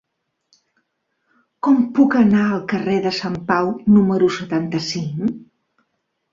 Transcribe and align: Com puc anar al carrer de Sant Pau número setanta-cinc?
Com 1.67 1.77
puc 1.99 2.17
anar 2.23 2.47
al 2.55 2.65
carrer 2.73 2.97
de 3.05 3.13
Sant 3.21 3.39
Pau 3.53 3.73
número 4.01 4.33
setanta-cinc? 4.41 5.41